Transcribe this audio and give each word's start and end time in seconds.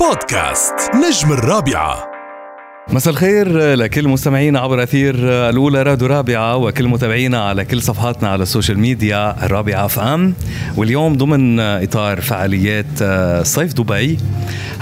بودكاست 0.00 0.74
نجم 0.94 1.32
الرابعة. 1.32 2.08
مساء 2.92 3.12
الخير 3.12 3.74
لكل 3.74 4.08
مستمعينا 4.08 4.60
عبر 4.60 4.82
أثير 4.82 5.14
الأولى 5.48 5.82
راديو 5.82 6.06
رابعة 6.08 6.56
وكل 6.56 6.88
متابعينا 6.88 7.48
على 7.48 7.64
كل 7.64 7.82
صفحاتنا 7.82 8.28
على 8.28 8.42
ال 8.42 8.47
social 8.47 8.78
media 8.78 9.44
الرابعه 9.46 9.84
FM. 9.84 10.34
واليوم 10.76 11.16
ضمن 11.16 11.60
إطار 11.60 12.20
فعاليات 12.20 12.86
صيف 13.46 13.72
دبي. 13.72 14.18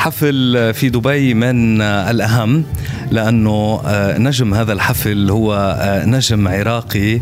حفل 0.07 0.75
في 0.75 0.89
دبي 0.89 1.35
من 1.35 1.83
الأهم 1.83 2.65
لأنه 3.11 3.81
نجم 4.19 4.55
هذا 4.55 4.73
الحفل 4.73 5.31
هو 5.31 5.77
نجم 6.07 6.49
عراقي 6.49 7.21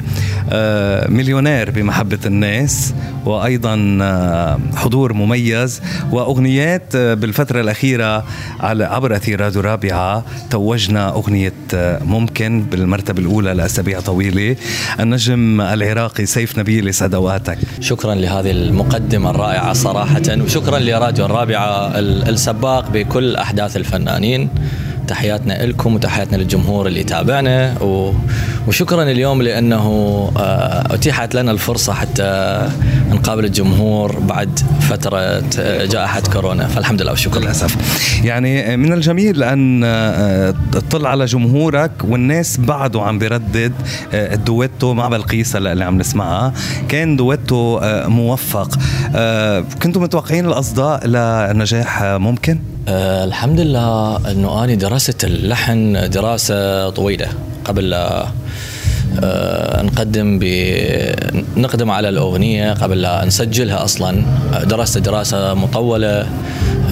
مليونير 1.09 1.70
بمحبة 1.70 2.18
الناس 2.27 2.95
وأيضا 3.24 3.77
حضور 4.77 5.12
مميز 5.12 5.82
وأغنيات 6.10 6.96
بالفترة 6.96 7.60
الأخيرة 7.60 8.24
على 8.60 8.84
عبر 8.84 9.16
أثير 9.16 9.41
راديو 9.41 9.60
رابعة 9.60 10.24
توجنا 10.51 11.09
أغنية 11.09 11.52
ممكن 12.05 12.62
بالمرتبة 12.70 13.23
الأولى 13.23 13.55
لأسابيع 13.55 14.01
طويلة. 14.01 14.56
النجم 15.01 15.60
العراقي 15.60 16.27
سيف 16.27 16.59
نبيل 16.59 16.88
يسعد 16.88 17.14
أوقاتك. 17.14 17.59
شكرا 17.80 18.14
لهذه 18.14 18.51
المقدمة 18.51 19.30
الرائعة 19.30 19.73
صراحة 19.73 20.23
وشكرا 20.28 20.78
لراديو 20.78 21.24
الرابعة 21.24 21.98
السباق. 21.98 22.73
بكل 22.80 23.37
أحداث 23.37 23.77
الفنانين. 23.77 24.51
تحياتنا 25.08 25.66
لكم 25.66 25.94
وتحياتنا 25.94 26.36
للجمهور 26.36 26.86
اللي 26.86 27.00
يتابعنا 27.00 27.74
وشكرا 28.68 29.02
اليوم 29.02 29.42
لأنه 29.42 30.32
أتيحت 30.90 31.34
لنا 31.34 31.50
الفرصة 31.50 31.92
حتى 31.92 32.62
نقابل 33.10 33.44
الجمهور 33.44 34.18
بعد 34.18 34.60
فترة 34.80 35.42
جائحة 35.84 36.20
كورونا. 36.32 36.66
فالحمد 36.66 37.02
لله 37.02 37.10
والشكر 37.10 37.40
للأسف. 37.40 37.77
يعني 38.24 38.77
من 38.77 38.92
الجميل 38.92 39.42
أن 39.42 40.54
تطل 40.72 41.06
على 41.06 41.24
جمهورك 41.24 41.91
والناس 42.05 42.56
بعده 42.56 43.02
عم 43.02 43.18
بيردد 43.18 43.72
الدويتو 44.14 44.94
مع 44.94 45.08
بلقيس 45.08 45.56
اللي 45.56 45.84
عم 45.84 45.98
نسمعها. 45.98 46.52
كان 46.89 47.16
دويتو 47.16 47.80
موفق. 48.08 48.78
كنتم 49.83 50.02
متوقعين 50.02 50.46
الأصداء 50.46 51.06
لنجاح 51.06 52.02
ممكن؟ 52.02 52.58
أه 52.88 53.24
الحمد 53.24 53.60
لله 53.60 54.16
أنه 54.30 54.64
أنا 54.64 54.74
درست 54.74 55.24
اللحن 55.24 56.10
دراسة 56.10 56.90
طويلة 56.90 57.27
قبل 57.64 57.94
أه 57.94 59.82
نقدم 59.82 60.38
ب 60.38 60.44
نقدم 61.56 61.90
على 61.90 62.08
الأغنية 62.08 62.72
قبل 62.72 63.02
لا 63.02 63.24
نسجلها 63.24 63.84
أصلا. 63.84 64.22
درست 64.64 64.98
دراسة 64.98 65.55
مطولة 65.55 66.27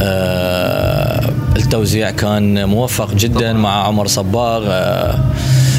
أه 0.02 1.30
التوزيع 1.56 2.10
كان 2.10 2.68
موفق 2.68 3.14
جدا 3.14 3.52
مع 3.52 3.86
عمر 3.86 4.06
صباغ 4.06 4.62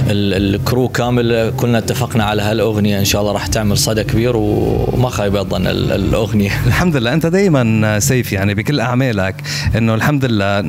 الكرو 0.08 0.88
كامل. 0.88 1.54
كلنا 1.58 1.78
اتفقنا 1.78 2.23
على 2.23 2.42
هالأغنية. 2.42 3.00
إن 3.00 3.06
شاء 3.06 3.22
الله 3.22 3.34
راح 3.34 3.48
تعمل 3.48 3.78
صدى 3.78 4.04
كبير 4.04 4.36
وما 4.36 5.09
خايب 5.09 5.38
ظن 5.38 5.68
الأغنية. 5.68 6.52
الحمد 6.68 6.96
لله. 6.96 7.14
أنت 7.14 7.26
دائما 7.26 8.00
سيف 8.00 8.34
يعني 8.34 8.54
بكل 8.54 8.80
أعمالك. 8.80 9.36
إنه 9.78 9.96
الحمد 9.96 10.26
لله 10.26 10.59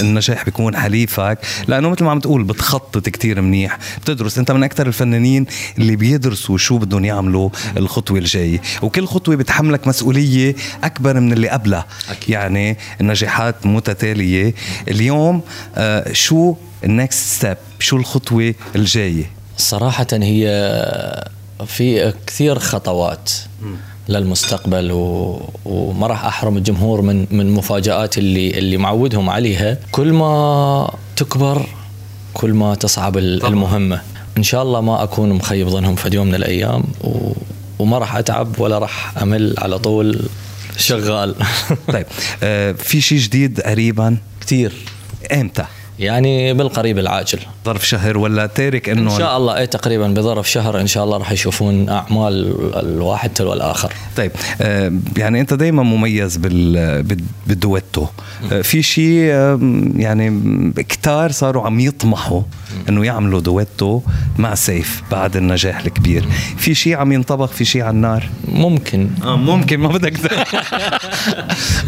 النجاح 0.00 0.44
بيكون 0.44 0.76
حليفك. 0.76 1.38
لأنه 1.68 1.90
مثل 1.90 2.04
ما 2.04 2.10
عم 2.10 2.20
تقول 2.20 2.44
بتخطط 2.44 3.08
كتير 3.08 3.40
منيح. 3.40 3.78
بتدرس. 4.02 4.38
أنت 4.38 4.50
من 4.50 4.62
أكثر 4.62 4.86
الفنانين 4.86 5.46
اللي 5.78 5.96
بيدرسوا 5.96 6.58
شو 6.58 6.78
بدهم 6.78 7.04
يعملوا 7.04 7.50
الخطوة 7.76 8.18
الجاية. 8.18 8.60
وكل 8.82 9.06
خطوة 9.06 9.34
بتحملك 9.36 9.88
مسؤولية 9.88 10.54
أكبر 10.84 11.20
من 11.20 11.32
اللي 11.32 11.48
قبلها. 11.48 11.86
أكيد. 12.10 12.30
يعني 12.30 12.76
النجاحات 13.00 13.66
متتالية. 13.66 14.54
اليوم 14.88 15.42
آه 15.76 16.12
شو 16.12 16.54
ال 16.84 16.94
next 16.94 17.36
step 17.36 17.56
شو 17.78 17.96
الخطوة 17.96 18.54
الجاية؟ 18.76 19.30
صراحة 19.56 20.06
هي 20.12 20.48
في 21.66 22.14
كثير 22.26 22.58
خطوات 22.58 23.30
للمستقبل 24.08 24.92
و... 24.92 25.40
وما 25.64 26.06
راح 26.06 26.24
أحرم 26.24 26.56
الجمهور 26.56 27.00
من 27.00 27.26
من 27.30 27.50
مفاجآت 27.50 28.18
اللي 28.18 28.50
اللي 28.50 28.76
معودهم 28.76 29.30
عليها. 29.30 29.78
كل 29.92 30.12
ما 30.12 30.94
تكبر 31.16 31.66
كل 32.34 32.52
ما 32.52 32.74
تصعب 32.74 33.18
المهمة. 33.18 34.00
إن 34.38 34.42
شاء 34.42 34.62
الله 34.62 34.80
ما 34.80 35.02
أكون 35.02 35.28
مخيب 35.32 35.68
ظنهم 35.68 35.94
في 35.94 36.14
يوم 36.14 36.26
من 36.26 36.34
الأيام 36.34 36.84
و... 37.04 37.32
وما 37.78 37.98
راح 37.98 38.16
أتعب 38.16 38.60
ولا 38.60 38.78
راح 38.78 39.18
أمل 39.22 39.54
على 39.58 39.78
طول 39.78 40.20
شغال. 40.76 41.34
طيب 41.92 42.06
آه 42.42 42.72
في 42.72 43.00
شيء 43.00 43.18
جديد 43.18 43.60
قريبا؟ 43.60 44.16
كثير. 44.40 44.72
إمتى؟ 45.32 45.64
يعني 45.98 46.54
بالقريب 46.54 46.98
العاجل. 46.98 47.38
ظرف 47.64 47.88
شهر 47.88 48.18
ولا 48.18 48.46
تارك 48.46 48.88
إنه 48.88 49.14
إن 49.14 49.18
شاء 49.18 49.36
الله 49.36 49.56
اي 49.56 49.66
تقريبا 49.66 50.06
بظرف 50.08 50.50
شهر 50.50 50.80
إن 50.80 50.86
شاء 50.86 51.04
الله 51.04 51.16
راح 51.16 51.32
يشوفون 51.32 51.88
أعمال 51.88 52.54
الواحد 52.76 53.30
تلو 53.30 53.52
الآخر. 53.52 53.92
طيب 54.16 54.30
آه 54.60 54.92
يعني 55.16 55.40
أنت 55.40 55.54
دائما 55.54 55.82
مميز 55.82 56.36
بال 56.36 57.02
بالدويتو. 57.46 58.06
آه 58.52 58.60
في 58.62 58.82
شيء 58.82 59.30
آه 59.32 59.58
يعني 59.96 60.40
كتار 60.76 61.32
صاروا 61.32 61.62
عم 61.66 61.80
يطمحوا 61.80 62.42
إنه 62.88 63.04
يعملوا 63.04 63.40
دويتو 63.40 64.00
مع 64.38 64.54
سيف 64.54 65.02
بعد 65.10 65.36
النجاح 65.36 65.80
الكبير. 65.80 66.24
في 66.56 66.74
شيء 66.74 66.96
عم 66.96 67.12
ينطبخ 67.12 67.50
في 67.50 67.64
شيء 67.64 67.82
على 67.82 67.90
النار؟ 67.90 68.28
ممكن. 68.48 69.10
آه 69.24 69.36
ممكن 69.36 69.80
ما 69.80 69.88
بدك 69.88 70.14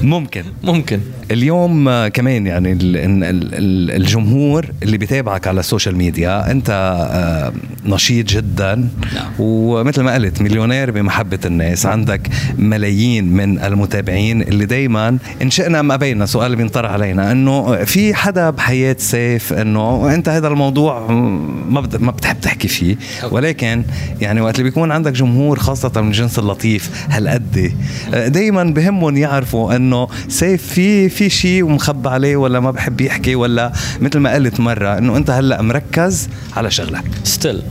ممكن. 0.02 0.44
ممكن. 0.62 1.00
اليوم 1.30 1.88
آه 1.88 2.08
كمان 2.08 2.46
يعني 2.46 2.72
ال 2.72 2.96
ال 2.96 3.99
الجمهور 4.00 4.66
اللي 4.82 4.98
بيتابعك 4.98 5.46
على 5.46 5.60
ال 5.60 5.65
social 5.65 5.96
media 5.96 6.50
انت 6.50 6.70
آه 7.10 7.52
نشيط 7.84 8.26
جدا. 8.28 8.74
نعم. 9.14 9.30
ومثل 9.38 10.02
ما 10.02 10.14
قلت 10.14 10.42
مليونير 10.42 10.90
بمحبة 10.90 11.38
الناس. 11.44 11.86
عندك 11.86 12.28
ملايين 12.58 13.32
من 13.32 13.58
المتابعين 13.58 14.42
اللي 14.42 14.66
دائما 14.66 15.18
ان 15.42 15.50
شئنا 15.50 15.80
ام 15.80 15.92
ابينا 15.92 16.26
سؤال 16.26 16.56
بينطرح 16.56 16.90
علينا 16.90 17.32
إنه 17.32 17.84
في 17.84 18.14
حدا 18.14 18.50
بحياة 18.50 18.96
سيف 18.98 19.52
إنه 19.52 20.14
أنت 20.14 20.28
هذا 20.28 20.48
الموضوع 20.48 21.10
ما 21.10 21.88
ما 21.98 22.10
بتحب 22.10 22.40
تحكي 22.40 22.68
فيه؟ 22.68 22.96
ولكن 23.30 23.84
يعني 24.20 24.40
وقت 24.40 24.54
اللي 24.54 24.64
بيكون 24.70 24.92
عندك 24.92 25.12
جمهور 25.12 25.58
خاصة 25.58 25.92
من 25.96 26.08
الجنس 26.08 26.38
اللطيف 26.38 27.06
هالقد 27.10 27.72
دائما 28.12 28.64
بهمهم 28.64 29.16
يعرفوا 29.16 29.76
إنه 29.76 30.08
سيف 30.28 30.62
في 30.62 31.08
في 31.08 31.30
شيء 31.30 31.64
ومخبى 31.64 32.08
عليه 32.08 32.36
ولا 32.36 32.60
ما 32.60 32.70
بحب 32.70 33.00
يحكي 33.00 33.34
ولا 33.34 33.72
مثل 34.00 34.18
ما 34.18 34.34
قلت 34.34 34.60
مرة 34.60 34.98
إنه 34.98 35.16
أنت 35.16 35.30
هلأ 35.30 35.62
مركز 35.62 36.28
على 36.56 36.70
شغلك. 36.70 37.04
still 37.24 37.62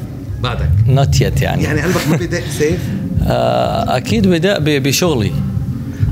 بعدك. 0.43 0.69
نوت 0.87 1.21
يت 1.21 1.41
يعني. 1.41 1.63
يعني 1.63 1.81
قلبك 1.81 2.07
ما 2.07 2.15
بدأ 2.17 2.41
سيف 2.57 2.79
آه 3.23 3.97
أكيد 3.97 4.27
بدا 4.27 4.79
بشغلي. 4.79 5.31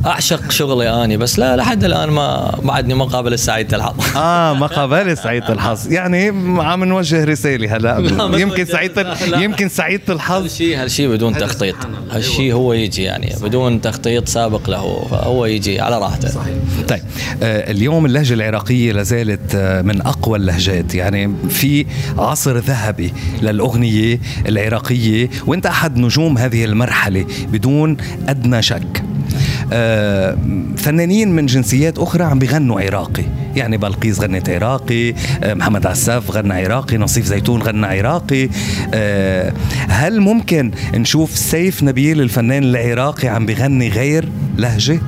أعشق 0.06 0.52
شغلي 0.52 1.03
أني 1.03 1.18
بس 1.18 1.40
لا 1.40 1.56
لحد 1.56 1.84
الآن 1.84 2.09
ما 2.09 2.59
بعدني 2.63 2.94
ما 2.94 3.06
قابل 3.06 3.40
سعيده 3.40 3.78
الحظ 3.78 3.96
آه 4.18 4.53
ما 4.53 4.68
قابل 4.68 5.18
سعيده 5.18 5.53
الحظ 5.53 5.91
يعني 5.91 6.28
عم 6.63 6.84
نوجه 6.84 7.24
رسالة 7.24 7.75
هلا. 7.75 7.97
يمكن 8.44 8.66
سعيده 8.66 9.16
يمكن 9.38 9.69
سعيده 9.69 10.13
الحظ 10.13 10.44
هالشيء 10.44 10.81
هالشيء 10.81 11.09
بدون 11.09 11.38
تخطيط. 11.38 11.75
هالشيء 12.12 12.53
هو 12.53 12.74
يجي 12.74 13.03
يعني 13.03 13.35
بدون 13.41 13.81
تخطيط 13.81 14.28
سابق 14.30 14.69
له. 14.69 15.08
فهو 15.12 15.46
يجي 15.46 15.81
على 15.81 15.97
راحته. 16.00 16.29
صحيح. 16.29 16.53
طيب 16.88 17.02
آه 17.44 17.72
اليوم 17.72 18.06
اللهجة 18.06 18.34
العراقية 18.34 18.91
لازالت 18.91 19.56
آه 19.56 19.81
من 19.81 20.02
أقوى 20.02 20.38
اللهجات. 20.38 20.96
يعني 20.96 21.35
في 21.50 21.85
عصر 22.18 22.58
ذهبي 22.58 23.14
للأغنية 23.41 24.19
العراقية 24.47 25.29
وانت 25.47 25.66
أحد 25.66 25.97
نجوم 25.97 26.38
هذه 26.38 26.66
المرحلة 26.66 27.25
بدون 27.52 27.97
أدنى 28.28 28.62
شك. 28.62 29.03
فنانين 30.78 31.31
من 31.31 31.45
جنسيات 31.45 31.97
أخرى 31.97 32.23
عم 32.23 32.39
بيغنوا 32.39 32.81
عراقي. 32.81 33.23
يعني 33.55 33.78
بلقيس 33.78 34.19
غنت 34.19 34.49
عراقي 34.49 35.14
آه 35.43 35.53
محمد 35.53 35.85
عساف 35.85 36.31
غنى 36.31 36.53
عراقي 36.53 36.97
نصيف 36.97 37.25
زيتون 37.25 37.61
غنى 37.61 37.85
عراقي. 37.85 38.49
آه 38.93 39.53
هل 39.90 40.22
ممكن 40.22 40.72
نشوف 40.93 41.37
سيف 41.37 41.84
نبيل 41.84 42.22
الفنان 42.22 42.64
العراقي 42.64 43.28
عم 43.28 43.46
بيغني 43.46 43.90
غير 43.90 44.29
لهجة؟ 44.58 44.99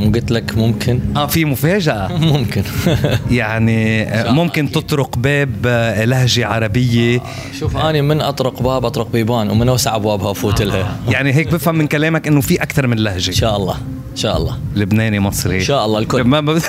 مو 0.00 0.12
قلت 0.12 0.30
لك 0.30 0.58
ممكن؟ 0.58 1.00
آه 1.16 1.26
في 1.26 1.44
مفاجأة. 1.44 2.08
ممكن. 2.16 2.62
يعني 3.30 4.06
ممكن 4.32 4.70
تطرق 4.70 5.18
باب 5.18 5.66
لهجة 6.06 6.46
عربية. 6.46 7.20
شوف 7.58 7.76
أنا 7.76 8.02
من 8.02 8.20
أطرق 8.20 8.62
باب 8.62 8.84
أطرق 8.84 9.12
بيبان 9.12 9.50
ومن 9.50 9.68
أوسع 9.68 9.96
أبوابها 9.96 10.30
أفوت 10.30 10.62
لها. 10.62 10.96
يعني 11.14 11.32
هيك 11.32 11.52
بفهم 11.52 11.74
من 11.74 11.86
كلامك 11.86 12.26
إنه 12.26 12.40
في 12.40 12.62
أكثر 12.62 12.86
من 12.86 12.96
لهجة. 12.96 13.28
إن 13.28 13.34
شاء 13.34 13.56
الله 13.56 13.74
إن 14.10 14.16
شاء 14.16 14.36
الله. 14.36 14.58
لبناني 14.76 15.20
مصري. 15.20 15.56
إن 15.56 15.64
شاء 15.64 15.86
الله 15.86 15.98
الكل. 15.98 16.24
ما 16.24 16.60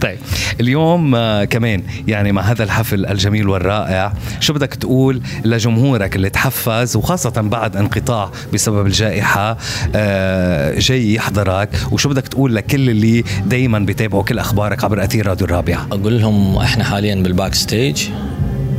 طيب 0.00 0.18
اليوم 0.60 1.14
آه 1.14 1.44
كمان 1.44 1.82
يعني 2.08 2.32
مع 2.32 2.42
هذا 2.42 2.64
الحفل 2.64 3.06
الجميل 3.06 3.48
والرائع 3.48 4.12
شو 4.40 4.52
بدك 4.52 4.74
تقول 4.74 5.22
لجمهورك 5.44 6.16
اللي 6.16 6.30
تحفز 6.30 6.96
وخاصة 6.96 7.30
بعد 7.30 7.76
انقطاع 7.76 8.30
بسبب 8.54 8.86
الجائحة 8.86 9.56
آه 9.94 10.78
جاي 10.78 11.11
يحضرك 11.14 11.68
وشو 11.92 12.08
بدك 12.08 12.28
تقول 12.28 12.54
لكل 12.54 12.90
اللي 12.90 13.24
دائما 13.46 13.78
بيتابعوا 13.78 14.22
كل 14.22 14.38
أخبارك 14.38 14.84
عبر 14.84 15.04
أثير 15.04 15.26
راديو 15.26 15.46
الرابعة؟ 15.46 15.86
أقول 15.92 16.20
لهم 16.20 16.56
إحنا 16.56 16.84
حاليا 16.84 17.14
بال 17.14 17.54
backstage 17.54 18.08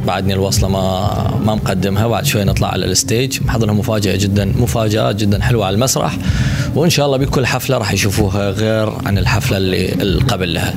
بعدني 0.08 0.34
الوصلة 0.34 0.70
ما 0.70 1.14
ما 1.46 1.56
مقدمها 1.56 2.08
بعد 2.08 2.26
شوي 2.26 2.44
نطلع 2.44 2.68
على 2.68 2.86
ال 2.86 2.94
stage. 2.94 3.44
محضر 3.44 3.68
لهم 3.68 3.80
مفاجأة 3.80 4.16
جدا 4.16 4.46
مفاجات 4.46 5.16
جدا 5.16 5.42
حلوة 5.44 5.66
على 5.66 5.74
المسرح. 5.74 6.18
وإن 6.76 6.90
شاء 6.90 7.06
الله 7.06 7.18
بكل 7.18 7.46
حفلة 7.46 7.78
راح 7.78 7.94
يشوفوها 7.94 8.50
غير 8.50 8.94
عن 9.06 9.18
الحفلة 9.18 9.58
اللي 9.58 10.20
قبل 10.20 10.54
لها 10.54 10.74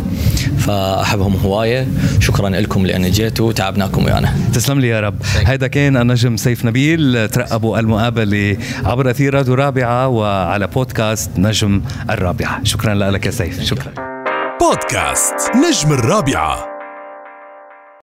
فأحبهم 0.58 1.36
هواية. 1.36 1.88
شكرا 2.20 2.48
لكم 2.48 2.86
لأن 2.86 3.10
جيتوا. 3.10 3.48
وتعبناكم 3.48 4.04
ويانا. 4.04 4.34
تسلم 4.52 4.80
لي 4.80 4.88
يا 4.88 5.00
رب. 5.00 5.14
هيدا 5.46 5.66
كان 5.66 5.96
النجم 5.96 6.36
سيف 6.36 6.64
نبيل. 6.64 7.28
ترقبوا 7.28 7.78
المقابلة 7.78 8.56
عبر 8.84 9.10
أثير 9.10 9.34
راديو 9.34 9.54
رابعة 9.54 10.08
وعلى 10.08 10.66
بودكاست 10.66 11.30
نجم 11.36 11.82
الرابعة. 12.10 12.64
شكرا 12.64 12.94
لك 12.94 13.26
يا 13.26 13.30
سيف. 13.30 13.62
شكرا. 13.62 13.92
بودكاست 14.60 15.34
نجم 15.54 15.92
الرابعة. 15.92 16.75